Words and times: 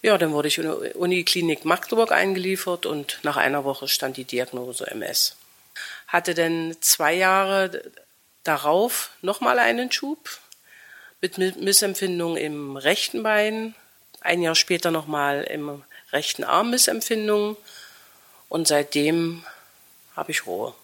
ja, 0.00 0.16
dann 0.16 0.30
wurde 0.30 0.46
ich 0.46 0.58
in 0.58 0.70
die 0.70 0.92
Uniklinik 0.94 1.64
Magdeburg 1.64 2.12
eingeliefert 2.12 2.86
und 2.86 3.18
nach 3.24 3.36
einer 3.36 3.64
Woche 3.64 3.88
stand 3.88 4.16
die 4.16 4.24
Diagnose 4.24 4.86
MS. 4.86 5.34
Hatte 6.06 6.34
dann 6.34 6.76
zwei 6.80 7.14
Jahre 7.14 7.82
darauf 8.44 9.10
nochmal 9.20 9.58
einen 9.58 9.90
Schub 9.90 10.38
mit 11.20 11.38
Missempfindung 11.38 12.36
im 12.36 12.76
rechten 12.76 13.22
Bein, 13.22 13.74
ein 14.20 14.42
Jahr 14.42 14.54
später 14.54 14.90
nochmal 14.90 15.44
im 15.44 15.82
rechten 16.12 16.44
Arm 16.44 16.70
Missempfindung 16.70 17.56
und 18.48 18.68
seitdem 18.68 19.44
habe 20.16 20.30
ich 20.30 20.46
Ruhe. 20.46 20.74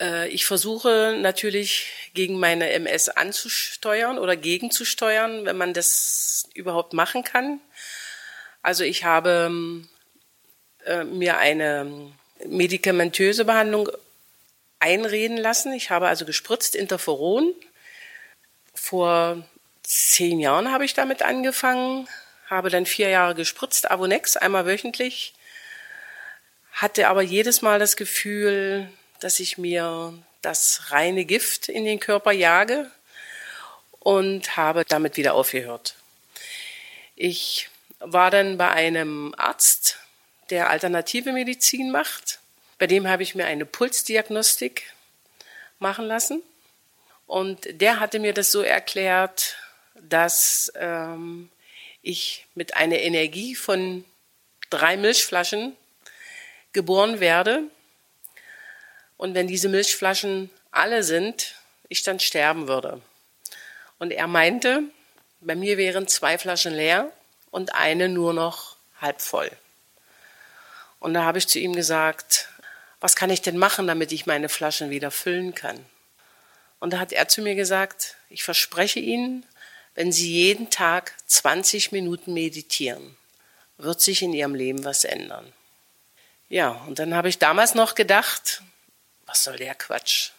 Äh, 0.00 0.28
ich 0.28 0.46
versuche 0.46 1.16
natürlich 1.18 1.90
gegen 2.14 2.38
meine 2.38 2.70
MS 2.70 3.08
anzusteuern 3.08 4.18
oder 4.18 4.36
gegenzusteuern, 4.36 5.44
wenn 5.44 5.56
man 5.56 5.74
das 5.74 6.48
überhaupt 6.54 6.92
machen 6.92 7.24
kann. 7.24 7.60
Also 8.62 8.84
ich 8.84 9.04
habe 9.04 9.84
äh, 10.84 11.04
mir 11.04 11.38
eine 11.38 12.12
medikamentöse 12.44 13.44
Behandlung 13.44 13.88
einreden 14.78 15.36
lassen. 15.36 15.72
Ich 15.72 15.90
habe 15.90 16.08
also 16.08 16.26
gespritzt 16.26 16.74
Interferon 16.74 17.54
vor 18.86 19.42
zehn 19.82 20.38
Jahren 20.38 20.70
habe 20.70 20.84
ich 20.84 20.94
damit 20.94 21.22
angefangen, 21.22 22.08
habe 22.48 22.70
dann 22.70 22.86
vier 22.86 23.08
Jahre 23.08 23.34
gespritzt, 23.34 23.90
Avonex, 23.90 24.36
einmal 24.36 24.64
wöchentlich, 24.64 25.34
hatte 26.72 27.08
aber 27.08 27.22
jedes 27.22 27.62
Mal 27.62 27.80
das 27.80 27.96
Gefühl, 27.96 28.88
dass 29.18 29.40
ich 29.40 29.58
mir 29.58 30.14
das 30.40 30.92
reine 30.92 31.24
Gift 31.24 31.68
in 31.68 31.84
den 31.84 31.98
Körper 31.98 32.30
jage 32.30 32.88
und 33.98 34.56
habe 34.56 34.84
damit 34.84 35.16
wieder 35.16 35.34
aufgehört. 35.34 35.96
Ich 37.16 37.68
war 37.98 38.30
dann 38.30 38.56
bei 38.56 38.70
einem 38.70 39.34
Arzt, 39.36 39.98
der 40.50 40.70
alternative 40.70 41.32
Medizin 41.32 41.90
macht. 41.90 42.38
Bei 42.78 42.86
dem 42.86 43.08
habe 43.08 43.24
ich 43.24 43.34
mir 43.34 43.46
eine 43.46 43.66
Pulsdiagnostik 43.66 44.94
machen 45.80 46.04
lassen. 46.04 46.40
Und 47.26 47.80
der 47.80 48.00
hatte 48.00 48.18
mir 48.18 48.32
das 48.32 48.52
so 48.52 48.62
erklärt, 48.62 49.56
dass 49.94 50.72
ähm, 50.76 51.50
ich 52.02 52.46
mit 52.54 52.76
einer 52.76 52.98
Energie 52.98 53.54
von 53.54 54.04
drei 54.70 54.96
Milchflaschen 54.96 55.76
geboren 56.72 57.20
werde. 57.20 57.64
Und 59.16 59.34
wenn 59.34 59.48
diese 59.48 59.68
Milchflaschen 59.68 60.50
alle 60.70 61.02
sind, 61.02 61.54
ich 61.88 62.02
dann 62.02 62.20
sterben 62.20 62.68
würde. 62.68 63.00
Und 63.98 64.12
er 64.12 64.26
meinte, 64.26 64.82
bei 65.40 65.54
mir 65.54 65.78
wären 65.78 66.06
zwei 66.06 66.38
Flaschen 66.38 66.74
leer 66.74 67.10
und 67.50 67.74
eine 67.74 68.08
nur 68.08 68.34
noch 68.34 68.76
halb 69.00 69.20
voll. 69.20 69.50
Und 71.00 71.14
da 71.14 71.24
habe 71.24 71.38
ich 71.38 71.48
zu 71.48 71.58
ihm 71.58 71.74
gesagt, 71.74 72.48
was 73.00 73.16
kann 73.16 73.30
ich 73.30 73.42
denn 73.42 73.58
machen, 73.58 73.86
damit 73.86 74.12
ich 74.12 74.26
meine 74.26 74.48
Flaschen 74.48 74.90
wieder 74.90 75.10
füllen 75.10 75.54
kann? 75.54 75.84
Und 76.80 76.92
da 76.92 76.98
hat 76.98 77.12
er 77.12 77.28
zu 77.28 77.42
mir 77.42 77.54
gesagt, 77.54 78.16
ich 78.28 78.42
verspreche 78.42 79.00
Ihnen, 79.00 79.44
wenn 79.94 80.12
Sie 80.12 80.30
jeden 80.30 80.70
Tag 80.70 81.14
20 81.26 81.92
Minuten 81.92 82.34
meditieren, 82.34 83.16
wird 83.78 84.00
sich 84.00 84.22
in 84.22 84.32
Ihrem 84.32 84.54
Leben 84.54 84.84
was 84.84 85.04
ändern. 85.04 85.52
Ja, 86.48 86.70
und 86.86 86.98
dann 86.98 87.14
habe 87.14 87.28
ich 87.28 87.38
damals 87.38 87.74
noch 87.74 87.94
gedacht, 87.94 88.62
was 89.24 89.42
soll 89.42 89.56
der 89.56 89.74
Quatsch? 89.74 90.30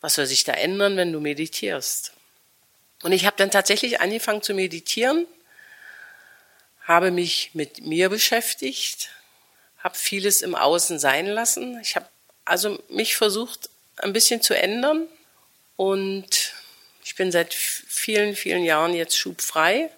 Was 0.00 0.14
soll 0.14 0.26
sich 0.26 0.44
da 0.44 0.52
ändern, 0.52 0.96
wenn 0.96 1.12
du 1.12 1.20
meditierst? 1.20 2.12
Und 3.02 3.12
ich 3.12 3.26
habe 3.26 3.36
dann 3.36 3.50
tatsächlich 3.50 4.00
angefangen 4.00 4.42
zu 4.42 4.54
meditieren, 4.54 5.26
habe 6.82 7.10
mich 7.10 7.50
mit 7.54 7.84
mir 7.84 8.08
beschäftigt, 8.08 9.10
habe 9.78 9.96
vieles 9.96 10.42
im 10.42 10.54
Außen 10.54 10.98
sein 10.98 11.26
lassen. 11.26 11.78
Ich 11.80 11.96
habe 11.96 12.06
also 12.44 12.82
mich 12.88 13.16
versucht, 13.16 13.68
ein 13.96 14.12
bisschen 14.12 14.42
zu 14.42 14.56
ändern, 14.56 15.06
und 15.80 16.52
ich 17.02 17.14
bin 17.14 17.32
seit 17.32 17.54
vielen, 17.54 18.36
vielen 18.36 18.64
Jahren 18.64 18.92
jetzt 18.92 19.16
schubfrei. 19.16 19.88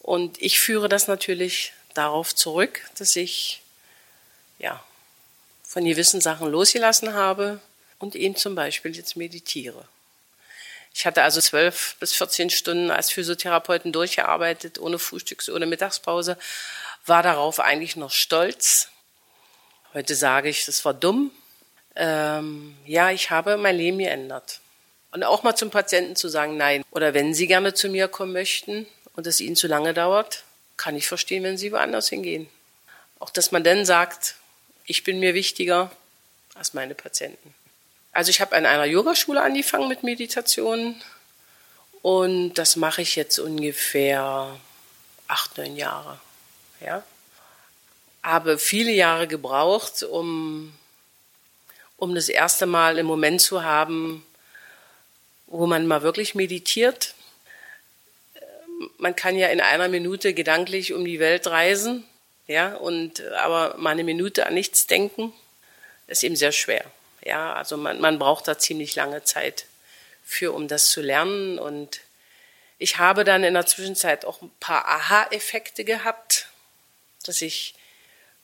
Und 0.00 0.36
ich 0.42 0.60
führe 0.60 0.90
das 0.90 1.08
natürlich 1.08 1.72
darauf 1.94 2.34
zurück, 2.34 2.82
dass 2.98 3.16
ich 3.16 3.62
ja, 4.58 4.84
von 5.62 5.86
gewissen 5.86 6.20
Sachen 6.20 6.50
losgelassen 6.50 7.14
habe 7.14 7.58
und 7.98 8.16
eben 8.16 8.36
zum 8.36 8.54
Beispiel 8.54 8.94
jetzt 8.94 9.16
meditiere. 9.16 9.88
Ich 10.92 11.06
hatte 11.06 11.22
also 11.22 11.40
zwölf 11.40 11.96
bis 12.00 12.12
14 12.12 12.50
Stunden 12.50 12.90
als 12.90 13.10
Physiotherapeuten 13.10 13.92
durchgearbeitet, 13.92 14.78
ohne 14.78 14.98
Frühstücks-, 14.98 15.48
ohne 15.48 15.64
Mittagspause, 15.64 16.36
war 17.06 17.22
darauf 17.22 17.60
eigentlich 17.60 17.96
noch 17.96 18.12
stolz. 18.12 18.90
Heute 19.94 20.14
sage 20.14 20.50
ich, 20.50 20.66
das 20.66 20.84
war 20.84 20.92
dumm. 20.92 21.30
Ähm, 21.96 22.76
ja, 22.84 23.10
ich 23.10 23.30
habe 23.30 23.56
mein 23.56 23.78
Leben 23.78 24.00
geändert. 24.00 24.60
Und 25.18 25.24
auch 25.24 25.42
mal 25.42 25.56
zum 25.56 25.70
Patienten 25.70 26.14
zu 26.14 26.28
sagen, 26.28 26.56
nein. 26.56 26.84
Oder 26.92 27.12
wenn 27.12 27.34
Sie 27.34 27.48
gerne 27.48 27.74
zu 27.74 27.88
mir 27.88 28.06
kommen 28.06 28.32
möchten 28.32 28.86
und 29.16 29.26
es 29.26 29.40
Ihnen 29.40 29.56
zu 29.56 29.66
lange 29.66 29.92
dauert, 29.92 30.44
kann 30.76 30.94
ich 30.94 31.08
verstehen, 31.08 31.42
wenn 31.42 31.58
Sie 31.58 31.72
woanders 31.72 32.08
hingehen. 32.08 32.48
Auch 33.18 33.30
dass 33.30 33.50
man 33.50 33.64
dann 33.64 33.84
sagt, 33.84 34.36
ich 34.84 35.02
bin 35.02 35.18
mir 35.18 35.34
wichtiger 35.34 35.90
als 36.54 36.72
meine 36.72 36.94
Patienten. 36.94 37.52
Also 38.12 38.30
ich 38.30 38.40
habe 38.40 38.54
an 38.54 38.64
einer 38.64 38.84
Yogaschule 38.84 39.42
angefangen 39.42 39.88
mit 39.88 40.04
Meditation 40.04 40.94
und 42.02 42.54
das 42.54 42.76
mache 42.76 43.02
ich 43.02 43.16
jetzt 43.16 43.40
ungefähr 43.40 44.56
acht, 45.26 45.58
neun 45.58 45.74
Jahre. 45.74 46.20
Ja? 46.80 47.02
Habe 48.22 48.56
viele 48.56 48.92
Jahre 48.92 49.26
gebraucht, 49.26 50.04
um, 50.04 50.72
um 51.96 52.14
das 52.14 52.28
erste 52.28 52.66
Mal 52.66 52.98
im 52.98 53.06
Moment 53.06 53.40
zu 53.40 53.64
haben, 53.64 54.24
wo 55.48 55.66
man 55.66 55.86
mal 55.86 56.02
wirklich 56.02 56.34
meditiert. 56.34 57.14
Man 58.98 59.16
kann 59.16 59.36
ja 59.36 59.48
in 59.48 59.60
einer 59.60 59.88
Minute 59.88 60.34
gedanklich 60.34 60.92
um 60.92 61.04
die 61.04 61.18
Welt 61.18 61.46
reisen, 61.46 62.04
ja, 62.46 62.76
und 62.76 63.22
aber 63.32 63.76
mal 63.76 63.90
eine 63.90 64.04
Minute 64.04 64.46
an 64.46 64.54
nichts 64.54 64.86
denken, 64.86 65.32
ist 66.06 66.22
eben 66.22 66.36
sehr 66.36 66.52
schwer. 66.52 66.84
Ja, 67.22 67.52
also 67.54 67.76
man, 67.76 68.00
man 68.00 68.18
braucht 68.18 68.48
da 68.48 68.58
ziemlich 68.58 68.94
lange 68.94 69.22
Zeit 69.24 69.66
für, 70.24 70.52
um 70.52 70.68
das 70.68 70.86
zu 70.86 71.02
lernen. 71.02 71.58
Und 71.58 72.00
ich 72.78 72.98
habe 72.98 73.24
dann 73.24 73.44
in 73.44 73.54
der 73.54 73.66
Zwischenzeit 73.66 74.24
auch 74.24 74.40
ein 74.40 74.50
paar 74.60 74.86
Aha-Effekte 74.86 75.84
gehabt, 75.84 76.48
dass 77.24 77.42
ich 77.42 77.74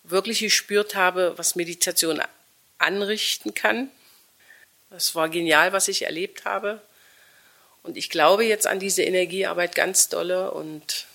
wirklich 0.02 0.40
gespürt 0.40 0.94
habe, 0.94 1.38
was 1.38 1.54
Meditation 1.54 2.20
anrichten 2.78 3.54
kann. 3.54 3.90
Das 4.90 5.14
war 5.14 5.28
genial, 5.28 5.72
was 5.72 5.88
ich 5.88 6.02
erlebt 6.02 6.44
habe. 6.44 6.82
Und 7.84 7.98
ich 7.98 8.08
glaube 8.10 8.44
jetzt 8.44 8.66
an 8.66 8.80
diese 8.80 9.02
Energiearbeit 9.02 9.74
ganz 9.74 10.08
dolle 10.08 10.50
und 10.50 11.06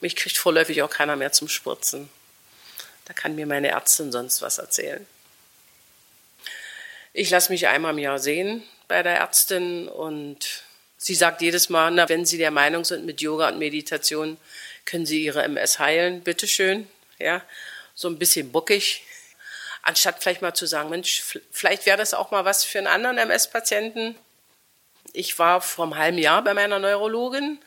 mich 0.00 0.16
kriegt 0.16 0.38
vorläufig 0.38 0.82
auch 0.82 0.90
keiner 0.90 1.14
mehr 1.14 1.30
zum 1.30 1.46
Spritzen. 1.48 2.08
Da 3.04 3.12
kann 3.12 3.34
mir 3.34 3.46
meine 3.46 3.68
Ärztin 3.68 4.10
sonst 4.10 4.40
was 4.40 4.56
erzählen. 4.56 5.06
Ich 7.12 7.28
lasse 7.28 7.52
mich 7.52 7.68
einmal 7.68 7.92
im 7.92 7.98
Jahr 7.98 8.18
sehen 8.18 8.62
bei 8.88 9.02
der 9.02 9.16
Ärztin 9.16 9.88
und 9.88 10.62
sie 10.96 11.14
sagt 11.14 11.42
jedes 11.42 11.68
Mal, 11.68 11.90
na, 11.90 12.08
wenn 12.08 12.24
Sie 12.24 12.38
der 12.38 12.50
Meinung 12.50 12.84
sind, 12.84 13.04
mit 13.04 13.20
Yoga 13.20 13.48
und 13.48 13.58
Meditation 13.58 14.38
können 14.86 15.04
Sie 15.04 15.22
Ihre 15.22 15.42
MS 15.42 15.78
heilen, 15.80 16.22
bitteschön. 16.22 16.88
Ja, 17.18 17.42
so 17.94 18.08
ein 18.08 18.18
bisschen 18.18 18.52
buckig. 18.52 19.02
Anstatt 19.82 20.22
vielleicht 20.22 20.40
mal 20.40 20.54
zu 20.54 20.64
sagen, 20.64 20.88
Mensch, 20.88 21.22
vielleicht 21.50 21.84
wäre 21.84 21.98
das 21.98 22.14
auch 22.14 22.30
mal 22.30 22.46
was 22.46 22.64
für 22.64 22.78
einen 22.78 22.86
anderen 22.86 23.18
MS-Patienten 23.18 24.16
ich 25.12 25.38
war 25.38 25.60
vor 25.60 25.84
einem 25.84 25.96
halben 25.96 26.18
Jahr 26.18 26.42
bei 26.42 26.54
meiner 26.54 26.78
Neurologin 26.78 27.58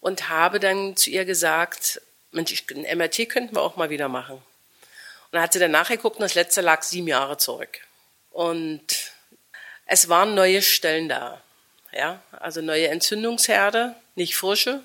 und 0.00 0.28
habe 0.28 0.60
dann 0.60 0.96
zu 0.96 1.10
ihr 1.10 1.24
gesagt, 1.24 2.00
Mensch, 2.30 2.64
ein 2.70 2.98
MRT 2.98 3.28
könnten 3.28 3.54
wir 3.54 3.62
auch 3.62 3.76
mal 3.76 3.90
wieder 3.90 4.08
machen. 4.08 4.36
Und 4.36 5.32
dann 5.32 5.42
hat 5.42 5.52
sie 5.52 5.58
dann 5.58 5.70
nachgeguckt 5.70 6.16
und 6.16 6.22
das 6.22 6.34
letzte 6.34 6.60
lag 6.60 6.82
sieben 6.82 7.08
Jahre 7.08 7.36
zurück. 7.36 7.80
Und 8.30 9.12
es 9.86 10.08
waren 10.08 10.34
neue 10.34 10.62
Stellen 10.62 11.08
da. 11.08 11.42
Ja, 11.92 12.22
also 12.32 12.60
neue 12.60 12.88
Entzündungsherde, 12.88 13.94
nicht 14.14 14.36
frische, 14.36 14.82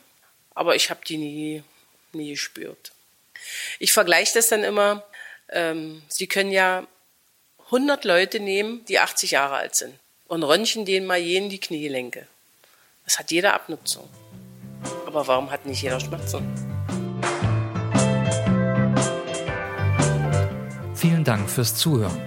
aber 0.56 0.76
ich 0.76 0.90
habe 0.90 1.02
die 1.06 1.18
nie, 1.18 1.64
nie 2.14 2.32
gespürt. 2.32 2.94
Ich 3.78 3.92
vergleiche 3.92 4.36
das 4.36 4.48
dann 4.48 4.64
immer, 4.64 5.04
ähm, 5.50 6.02
Sie 6.08 6.28
können 6.28 6.52
ja 6.52 6.88
100 7.66 8.06
Leute 8.06 8.40
nehmen, 8.40 8.86
die 8.86 9.00
80 9.00 9.32
Jahre 9.32 9.56
alt 9.56 9.76
sind 9.76 10.00
und 10.28 10.44
röntgen 10.44 10.86
denen 10.86 11.06
mal 11.06 11.20
jeden 11.20 11.50
die 11.50 11.60
Kniegelenke. 11.60 12.28
Das 13.06 13.20
hat 13.20 13.32
jeder 13.32 13.54
Abnutzung. 13.54 14.10
Aber 15.06 15.28
warum 15.28 15.52
hat 15.52 15.66
nicht 15.66 15.82
jeder 15.82 16.00
Schmerzen? 16.00 16.48
Vielen 20.96 21.24
Dank 21.24 21.50
fürs 21.50 21.76
Zuhören. 21.76 22.18